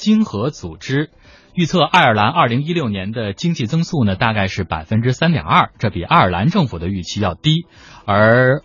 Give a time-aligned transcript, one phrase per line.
[0.00, 1.10] 经合组织
[1.54, 7.66] 预测，爱尔兰二零一六年的经济增速呢，大概是百分之三点二，这比爱尔兰政府的预期要低。
[8.06, 8.62] 而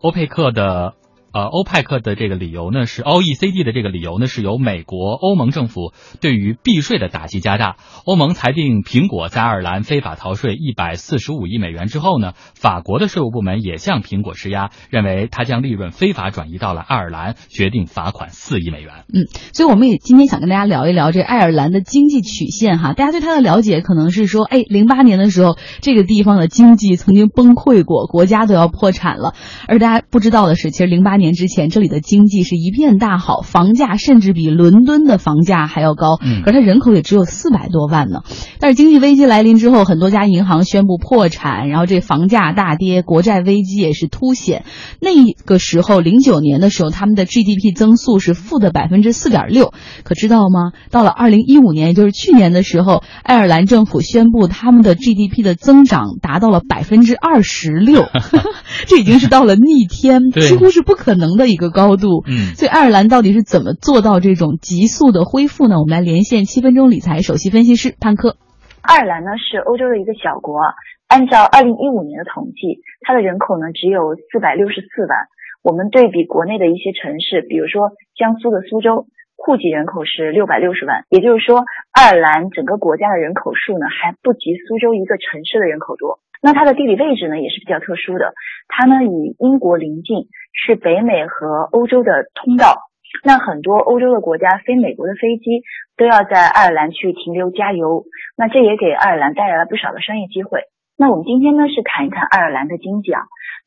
[0.00, 0.94] 欧佩克的。
[1.34, 7.74] 呃，欧派克的这个理由呢，是 O E C D 的这个理由呢，是由美国、欧盟政府对于避税的打击加大。
[8.04, 18.92] 欧盟裁定苹果在爱尔兰非法逃税一百四十五亿美元之后呢，法国的税务部门也向苹果施压，认为它将利润非法转移到了爱尔兰，决定罚款四亿美元。
[19.12, 22.92] 嗯，所以我们也今天想跟大家聊一聊这爱尔兰的经济曲线哈。
[22.92, 29.34] 大家对它的了解可能是说，哎，零八年的时候这个地方的经济曾经崩溃过，国家都要破产了。
[29.66, 31.23] 而大家不知道的是，其实零八年。
[31.24, 38.20] 年之前，这里的经济是一片大好，房价甚至比伦敦的房价还要高，可它人口也只有四百多万呢。
[38.60, 44.66] 但是经济危机来临之后，很多家银行宣布破产，然后这房价大跌，国债危机也是凸显。
[45.00, 49.72] 那个时候，零九年的时候，他们的 GDP 增速是负的百分之四点六。
[50.02, 50.72] 可知道吗？
[50.90, 58.04] 到了二零一五年，也就是去年的时候，爱尔兰政府宣布他们的 GDP 的增长达到了百分之二十六，
[58.86, 61.13] 这已经是到了逆天，几乎是不可。
[61.14, 65.78] 可能的一个高度，嗯，所以爱尔兰到底是怎么做到这种急速的恢复呢？
[65.78, 68.34] 我们来连线七分钟理财首席分析师潘科。
[68.82, 70.58] 爱尔兰呢是欧洲的一个小国，
[71.06, 75.30] 按照二零一五年的统计，它的人口呢只有四百六十四万。
[75.62, 79.06] 我们对比国内的一些城市，比如说江苏的苏州，
[79.38, 81.62] 户籍人口是六百六十万，也就是说，
[81.94, 86.18] 爱尔兰整个国家的人口数呢还不及苏州一个城市的人口多。
[86.42, 88.34] 那它的地理位置呢也是比较特殊的，
[88.68, 92.78] 它呢与英国邻近，是北美和欧洲的通道。
[93.22, 95.62] 那很多欧洲的国家飞美国的飞机
[95.96, 98.04] 都要在爱尔兰去停留加油，
[98.36, 100.60] 那这也给爱尔兰带来了不少的商业机会。
[100.96, 103.22] 那我们今天呢是谈一谈爱尔兰的经济啊，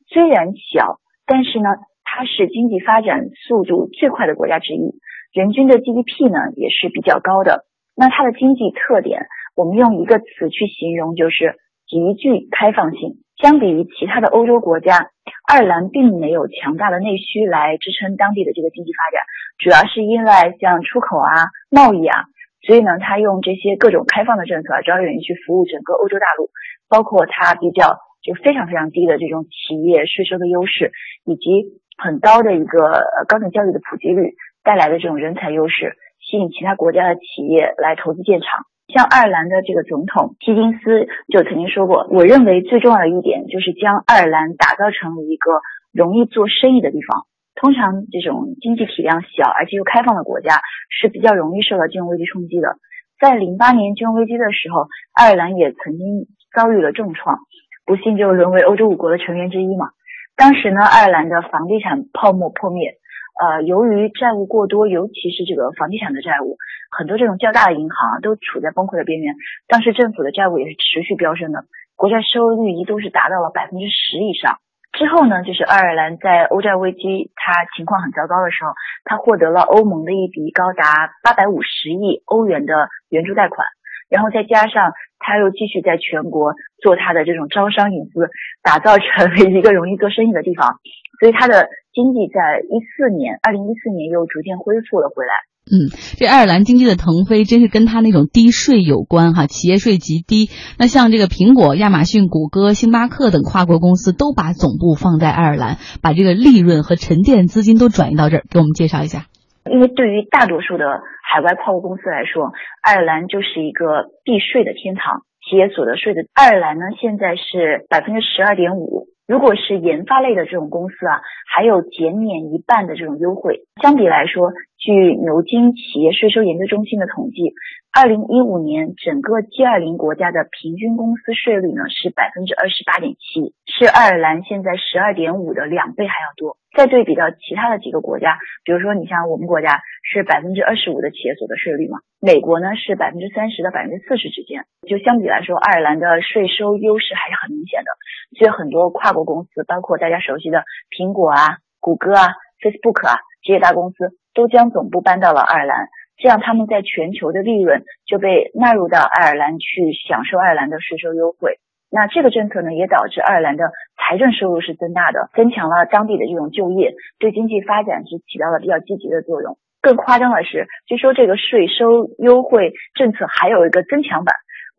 [0.07, 1.69] 虽然小，但是呢
[2.03, 4.99] 它是经济发展速度最快的国家之一，
[5.33, 7.65] 人均的 GDP 呢也是比较高的。
[7.95, 11.55] 那它的经济特点，我们用一个词去形容就是。
[11.89, 15.11] 极具开放性，相比于其他的欧洲国家，
[15.47, 19.23] 爱尔兰并没有强大的内需来支撑当地的这个经济发展，
[19.59, 22.25] 主要是依赖像出口啊、贸易啊，
[22.65, 26.49] 所以呢，它用这些各种开放的政策招人去服务整个欧洲大陆，
[26.89, 30.91] 包括它比较就非常非常低的这种企业税收的优势，
[31.23, 34.33] 以及很高的一个高等教育的普及率
[34.63, 38.65] 带来的这种人才优势，吸引其他国家的企业来投资建厂。
[38.93, 45.59] 像爱尔兰的这个总统希金斯就曾经说过，我认为最重要的一点就是将爱尔兰打造成一个
[45.91, 47.27] 容易做生意的地方。
[47.55, 52.77] 通常这种经济体量小而且又开放的国家是比较容易受到金融危机冲击的。
[53.19, 57.39] 在零八年金融危机的时候，爱尔兰也曾经遭遇了重创，
[57.85, 59.89] 不幸就沦为欧洲五国的成员之一嘛。
[60.37, 62.95] 当时呢，爱尔兰的房地产泡沫破灭。
[63.39, 66.57] 呃，由于债务过多，尤其是这个房地产的债务，
[66.89, 69.35] 很多这种较大的银行都处在崩溃的边缘。
[69.67, 71.65] 当时政府的债务也是持续飙升的，
[71.95, 74.57] 国债收益率一度是达到了百分之十以上。
[74.93, 78.71] 之后呢，就是爱尔兰在欧债危机它情况很糟糕的时候，
[79.05, 83.67] 它获得了欧盟的一笔高达八百五十亿欧元的援助贷款。
[84.09, 88.29] 然后再加上它又继续在全国做它的这种招商引资，
[88.63, 90.79] 打造成为一个容易做生意的地方，
[91.19, 95.33] 所以它的经济在一四年，二零一四年又逐渐恢复了回来。
[95.67, 100.47] 嗯，这爱尔兰经济的腾飞真是跟它那种低税有关哈，企业税极低。
[100.79, 109.25] 那像这个苹果、亚马逊、谷歌、星巴克等跨国公司都把总部放在爱尔兰，把这个利润和沉淀资金都转移到这儿，给我们介绍一下。
[109.69, 110.85] 因为对于大多数的
[111.27, 119.11] 海外跨国公司来说，爱尔兰就是一个避税的天堂，企业所得税的爱尔兰呢现在是百分之十二点五。
[119.27, 121.19] 如果是研发类的这种公司啊，
[121.53, 123.67] 还有减免一半的这种优惠。
[123.81, 127.51] 相比来说，据牛津企业税收研究中心的统计，
[127.91, 136.55] 二零一五年整个 G 二零国家的平均公司税率呢是百分之二十八点七，是爱尔兰现在十二点五的两倍还要多。
[136.71, 147.89] 再对比到其他的几个国家，比如说你像我们国家是百分之二十五的企业所得税率嘛，美国呢是百分之三十到百分之四十之间，就相比来说，爱尔兰的税收优势还是很明显的。
[148.37, 150.63] 所以很多跨国公司，包括大家熟悉的
[150.95, 155.87] 苹果啊、谷歌啊、Facebook 啊这些大公司，都将总部搬到了爱尔兰，
[156.17, 161.59] 这样他们在全球的利润就被纳入到爱尔兰去享受爱尔兰的税收优惠。
[161.89, 169.57] 那这个政策呢，也导致爱尔兰的财政收入是增大的，增强了当地的这种就业，对经济发展是起到了比较积极的作用。
[169.81, 174.35] 更夸张的是，据说这个税收优惠政策还有一个增强版，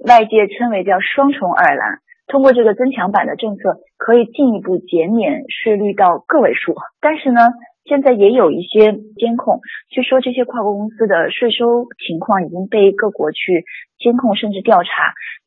[0.06, 1.98] 外界称为叫双重爱尔兰。
[2.28, 6.74] 通过这个增强版的政策，可以进一步减免税率到个位数。
[7.00, 7.40] 但是呢，
[7.84, 13.64] 现在也有一些监控，据说这些跨国公司的税收情况已经被各国去
[13.98, 14.88] 监控甚至调查。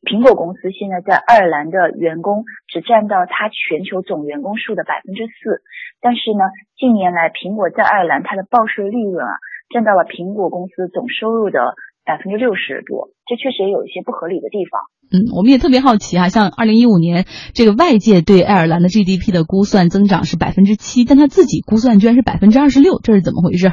[0.02, 5.62] 苹果公司现在在爱尔兰的员工只占到它全球总员工数的百分之四，
[6.00, 9.38] 但是呢，近年来苹果在爱尔兰它的报税利润啊，
[9.72, 11.74] 占到了苹果公司总收入的
[12.04, 14.80] 百分之六十多，这确实也有一些不合理的地方。
[15.12, 23.68] 嗯，我们也特别好奇哈，像二零一五年这个外界对爱尔兰的 GDP 的估算增长是百分之七，但他自己估算居然是百分之二十六，这是怎么回事？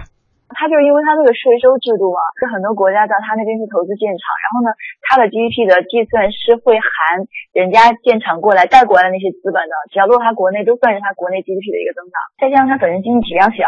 [0.50, 4.70] 他就是因为他这个税收制度嘛，就很多国家到他那边去投资建厂，然后呢，
[5.06, 13.64] 他的 GDP 的计算是会含人家建厂过来带过来的那些资本的，只要落他国内都算是他国内 GDP 的一个增长，再加上他本身经济体量小，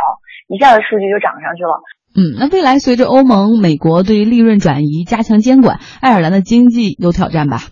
[0.49, 1.79] 一下子数据就涨上去了。
[2.11, 7.71] 嗯，那未来随着欧盟、美国对于利润转移加强监管，爱尔兰的经济有挑战吧？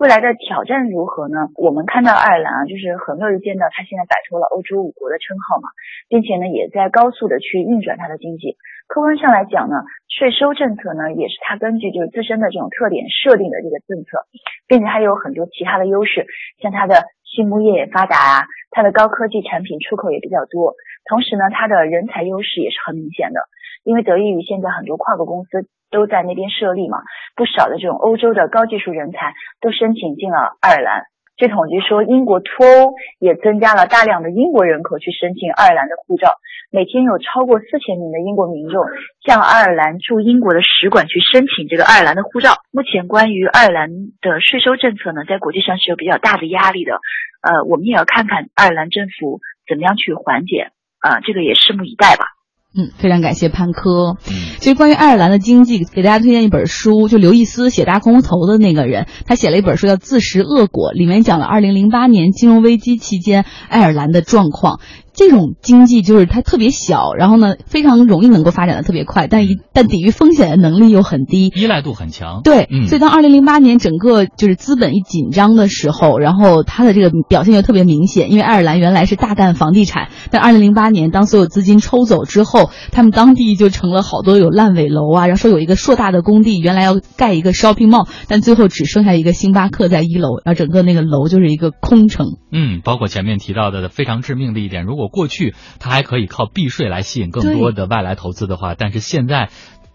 [0.00, 1.52] 未来的挑战如何呢？
[1.54, 5.68] 我们看到爱尔兰啊，就是很乐于见到它现在摆脱了欧洲五国的称号嘛，
[6.08, 8.56] 并且呢，也在高速的去运转它的经济。
[8.88, 14.24] 客观上来讲呢，税收政策呢，也是它根据就是自身的这种特点设定的这个政策，
[14.66, 16.24] 并且它有很多其他的优势，
[16.60, 20.74] 像它的畜牧业也发达啊，它的高科技产品出口也比较多，
[21.08, 23.40] 同时呢，它的人才优势也是很明显的。
[23.84, 26.98] 因为得益于现在很多跨国公司都在那边设立嘛，
[27.36, 31.04] 不少的这种欧洲的高技术人才都申请进了爱尔兰。
[31.36, 36.30] 据统计说，英国脱欧也增加了大量的英国人口去申请爱尔兰的护照，
[36.70, 38.84] 每天有超过四千名的英国民众
[39.26, 42.62] 向爱尔兰驻英国的使馆去申请这个爱尔兰的护照。
[42.70, 43.90] 目前关于爱尔兰
[44.22, 47.00] 的税收政策呢，在国际上是有比较大的压力的。
[47.42, 50.70] 呃，我们也要看看爱尔兰政府怎么样去缓解，
[51.00, 52.26] 啊，这个也拭目以待吧。
[52.76, 54.16] 嗯，非常感谢潘科。
[54.58, 64.80] 其实关于爱尔兰的经济，给大家推荐一本书，就刘易斯写大空头的那个人，他写了一本书叫《自食恶果》，里面讲了二零零八年金融危机期间爱尔兰的状况。
[65.14, 72.42] 这种经济就是它特别小，然后呢非常容易能够发展的特别快，但一但抵御风险的能力又很低，依赖度很强。
[72.42, 78.32] 对，所以当二零零八年整个就是资本一紧张的时候，然后它的这个表现就特别明显。
[78.32, 92.26] 因为爱尔兰原来是大干房地产，但二零零八年当所有资金抽走之后，他们当地就成了好多有烂尾楼啊，然后说有一个硕大的工地，原来要盖一个 shopping mall，但最后只剩下一个星巴克在一楼，然后整个那个楼就是一个空城。
[92.50, 99.50] 嗯，包括前面提到的非常致命的一点，如果过去它还可以靠避税来吸引更多的外来投资的话，但是现在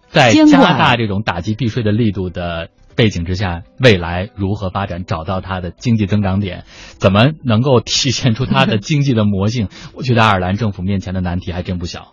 [0.08, 6.64] 在加大这种打击避税的力度的背景之下，未来如何发展，找到它的经济增长点，
[6.98, 9.68] 怎么能够体现出它的经济的魔性？
[9.94, 12.08] 我觉得爱尔兰政府面前的难题还真不小。